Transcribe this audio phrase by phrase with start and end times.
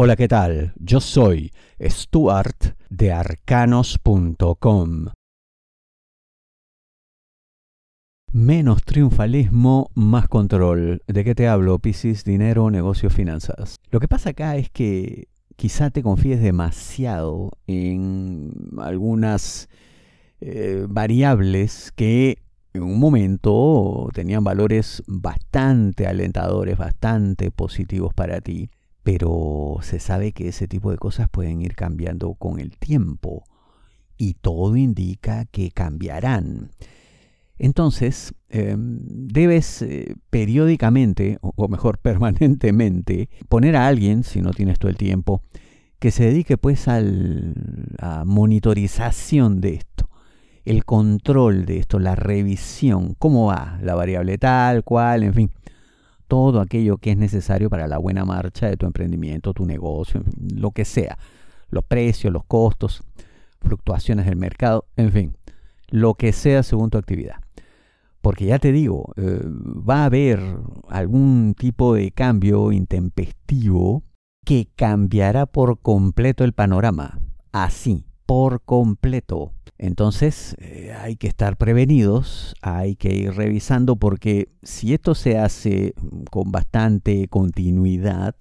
[0.00, 0.74] Hola, ¿qué tal?
[0.76, 1.50] Yo soy
[1.82, 5.06] Stuart de arcanos.com.
[8.32, 11.02] Menos triunfalismo, más control.
[11.08, 11.80] ¿De qué te hablo?
[11.80, 13.80] Piscis, dinero, negocios, finanzas.
[13.90, 15.26] Lo que pasa acá es que
[15.56, 19.68] quizá te confíes demasiado en algunas
[20.40, 22.38] eh, variables que
[22.72, 28.70] en un momento tenían valores bastante alentadores, bastante positivos para ti
[29.10, 33.42] pero se sabe que ese tipo de cosas pueden ir cambiando con el tiempo
[34.18, 36.72] y todo indica que cambiarán.
[37.58, 44.90] Entonces, em, debes eh, periódicamente, o mejor permanentemente, poner a alguien, si no tienes todo
[44.90, 45.40] el tiempo,
[45.98, 50.10] que se dedique pues a la monitorización de esto,
[50.66, 55.50] el control de esto, la revisión, cómo va la variable tal, cual, en fin
[56.28, 60.70] todo aquello que es necesario para la buena marcha de tu emprendimiento, tu negocio, lo
[60.70, 61.18] que sea.
[61.70, 63.02] Los precios, los costos,
[63.60, 65.36] fluctuaciones del mercado, en fin,
[65.88, 67.36] lo que sea según tu actividad.
[68.20, 70.40] Porque ya te digo, eh, va a haber
[70.88, 74.02] algún tipo de cambio intempestivo
[74.44, 77.18] que cambiará por completo el panorama.
[77.52, 79.52] Así, por completo.
[79.78, 85.94] Entonces eh, hay que estar prevenidos, hay que ir revisando porque si esto se hace
[86.30, 88.34] con bastante continuidad,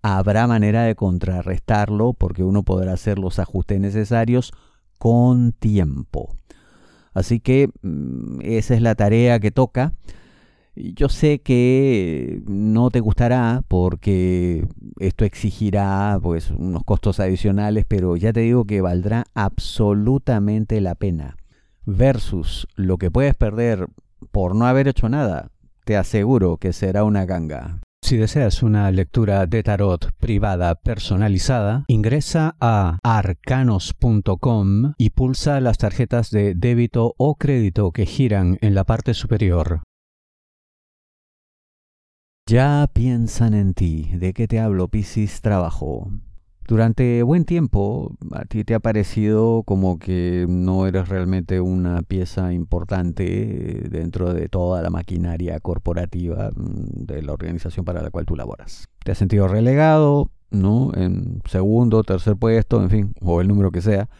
[0.00, 4.52] habrá manera de contrarrestarlo porque uno podrá hacer los ajustes necesarios
[4.98, 6.34] con tiempo.
[7.12, 9.92] Así que mm, esa es la tarea que toca.
[10.76, 14.66] Yo sé que no te gustará porque
[14.98, 21.36] esto exigirá pues unos costos adicionales, pero ya te digo que valdrá absolutamente la pena.
[21.86, 23.86] Versus lo que puedes perder
[24.32, 25.50] por no haber hecho nada,
[25.84, 27.80] te aseguro que será una ganga.
[28.02, 36.30] Si deseas una lectura de tarot privada personalizada, ingresa a arcanos.com y pulsa las tarjetas
[36.30, 39.80] de débito o crédito que giran en la parte superior.
[42.46, 44.10] Ya piensan en ti.
[44.12, 45.40] ¿De qué te hablo, Piscis?
[45.40, 46.10] Trabajo.
[46.68, 52.52] Durante buen tiempo a ti te ha parecido como que no eres realmente una pieza
[52.52, 58.36] importante dentro de toda la maquinaria corporativa mm, de la organización para la cual tú
[58.36, 58.88] laboras.
[59.04, 60.92] Te has sentido relegado, ¿no?
[60.94, 64.10] En segundo, tercer puesto, en fin, o el número que sea.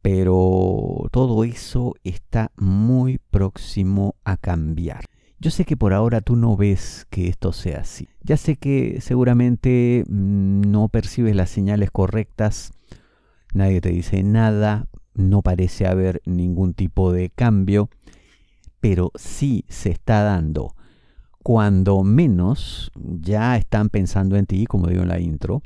[0.00, 5.04] Pero todo eso está muy próximo a cambiar.
[5.42, 8.08] Yo sé que por ahora tú no ves que esto sea así.
[8.22, 12.70] Ya sé que seguramente mm, no percibes las señales correctas,
[13.52, 17.90] nadie te dice nada, no parece haber ningún tipo de cambio,
[18.78, 20.76] pero sí se está dando.
[21.42, 25.60] Cuando menos ya están pensando en ti, como digo en la intro,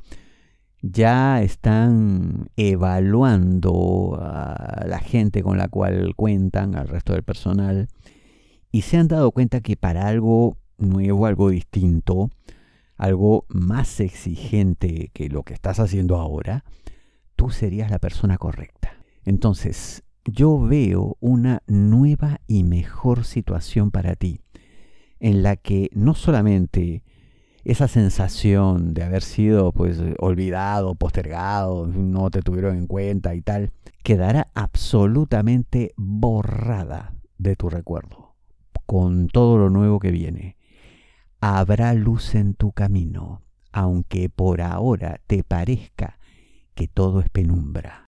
[0.81, 7.89] ya están evaluando a la gente con la cual cuentan, al resto del personal,
[8.77, 12.29] y se han dado cuenta que para algo nuevo, algo distinto,
[12.99, 16.63] algo más exigente que lo que estás haciendo ahora,
[17.37, 18.93] tú serías la persona correcta.
[19.25, 24.43] Entonces, yo veo una nueva y mejor situación para ti,
[25.21, 27.03] en la que no solamente
[27.65, 33.73] esa sensación de haber sido pues olvidado, postergado, no te tuvieron en cuenta y tal,
[34.03, 38.26] quedará absolutamente borrada de tu recuerdo
[38.87, 40.57] con todo lo nuevo que viene.
[41.41, 43.43] Habrá luz en tu camino,
[43.73, 46.19] aunque por ahora te parezca
[46.75, 48.07] que todo es penumbra.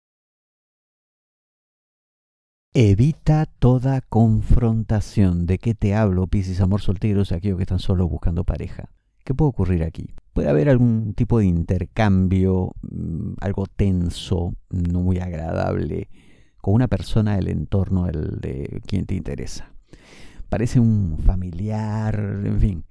[2.74, 5.46] Evita toda confrontación.
[5.46, 8.90] ¿De qué te hablo, Piscis, amor solteros, aquellos que están solo buscando pareja?
[9.24, 10.14] ¿Qué puede ocurrir aquí?
[10.32, 16.08] Puede haber algún tipo de intercambio, mm, algo tenso, no muy agradable,
[16.60, 19.72] con una persona del entorno de quien te interesa
[20.48, 22.14] parece un familiar,
[22.44, 22.84] en fin.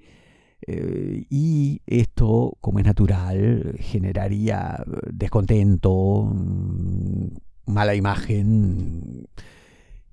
[0.65, 7.27] Eh, y esto, como es natural, generaría descontento, mm,
[7.67, 9.27] mala imagen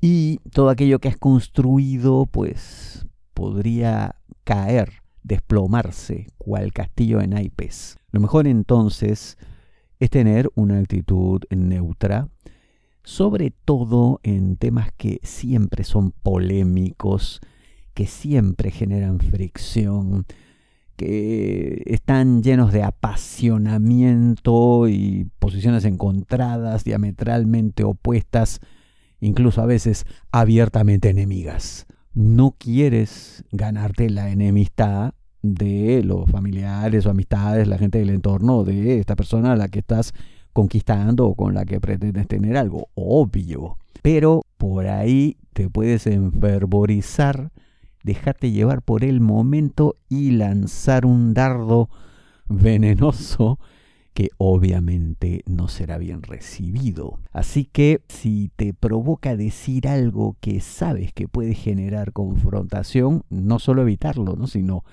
[0.06, 4.92] y todo aquello que has construido, pues podría caer,
[5.22, 7.96] desplomarse, cual castillo en naipes.
[8.10, 9.38] Lo mejor entonces
[9.98, 12.28] es tener una actitud neutra,
[13.04, 17.40] sobre todo en temas que siempre son polémicos,
[17.92, 20.24] que siempre generan fricción,
[20.96, 28.60] que están llenos de apasionamiento y posiciones encontradas, diametralmente opuestas,
[29.20, 31.86] incluso a veces abiertamente enemigas.
[32.14, 35.12] No quieres ganarte la enemistad
[35.42, 39.80] de los familiares o amistades, la gente del entorno de esta persona a la que
[39.80, 40.14] estás
[40.54, 43.76] conquistando o con la que pretendes tener algo, obvio.
[44.00, 47.50] Pero por ahí te puedes enfervorizar,
[48.02, 51.90] dejarte llevar por el momento y lanzar un dardo
[52.46, 53.58] venenoso
[54.14, 57.18] que obviamente no será bien recibido.
[57.32, 63.82] Así que si te provoca decir algo que sabes que puede generar confrontación, no solo
[63.82, 64.46] evitarlo, ¿no?
[64.46, 64.84] sino,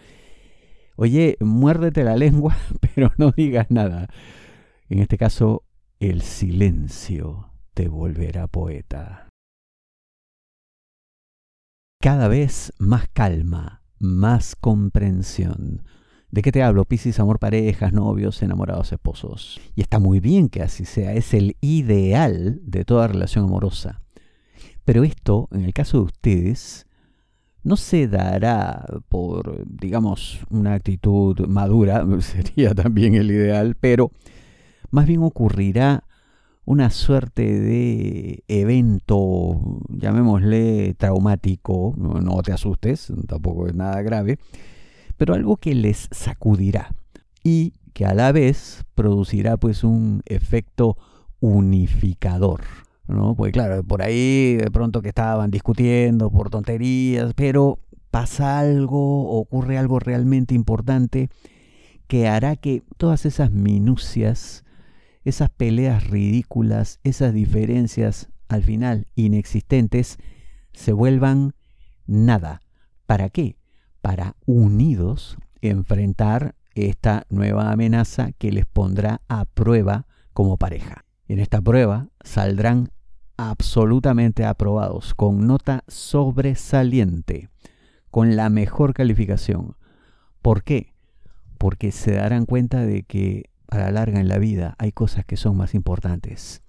[0.96, 2.58] oye, muérdete la lengua,
[2.96, 4.10] pero no digas nada.
[4.92, 5.64] En este caso,
[6.02, 9.30] el silencio te volverá poeta.
[12.02, 15.84] Cada vez más calma, más comprensión
[16.30, 16.84] ¿De qué te hablo?
[16.84, 19.62] Piscis, amor, parejas, novios, enamorados, esposos.
[19.76, 24.02] Y está muy bien que así sea, es el ideal de toda relación amorosa.
[24.84, 26.86] Pero esto, en el caso de ustedes,
[27.64, 34.12] no se dará por, digamos, una actitud madura, sería también el ideal, pero
[34.92, 36.04] más bien ocurrirá
[36.66, 44.38] una suerte de evento, llamémosle traumático, no, te asustes, tampoco es nada grave,
[45.18, 46.94] pero algo que les sacudirá
[47.44, 50.98] y que a la vez producirá pues un efecto
[51.40, 52.62] unificador.
[53.08, 53.36] ¿no?
[53.36, 57.80] Porque claro, por ahí de pronto que estaban discutiendo por tonterías, pero
[58.12, 61.30] pasa algo, ocurre algo realmente importante
[62.08, 64.64] que hará que todas esas minucias,
[65.24, 70.18] esas peleas ridículas, esas diferencias al final inexistentes,
[70.74, 71.54] se vuelvan
[72.06, 72.62] nada.
[73.06, 73.58] ¿Para qué?
[74.02, 81.06] para unidos enfrentar esta nueva amenaza que les pondrá a prueba como pareja.
[81.28, 82.90] En esta prueba saldrán
[83.38, 87.50] absolutamente aprobados, con nota sobresaliente,
[88.10, 89.76] con la mejor calificación.
[90.42, 90.94] ¿Por qué?
[91.58, 95.38] Porque se darán cuenta de que a la larga en la vida hay cosas que
[95.38, 96.62] son más importantes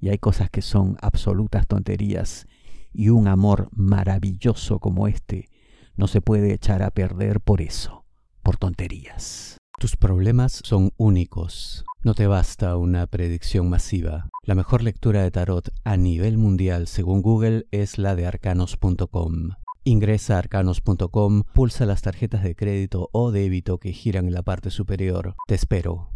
[0.00, 2.46] y hay cosas que son absolutas tonterías
[2.92, 5.48] y un amor maravilloso como este
[5.96, 8.04] no se puede echar a perder por eso,
[8.42, 9.58] por tonterías.
[9.78, 11.84] Tus problemas son únicos.
[12.02, 14.28] No te basta una predicción masiva.
[14.42, 19.50] La mejor lectura de tarot a nivel mundial, según Google, es la de arcanos.com.
[19.84, 24.70] Ingresa a arcanos.com, pulsa las tarjetas de crédito o débito que giran en la parte
[24.70, 25.34] superior.
[25.46, 26.13] Te espero.